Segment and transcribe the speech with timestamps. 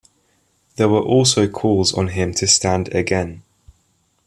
[0.77, 3.43] There were also calls on him to stand again.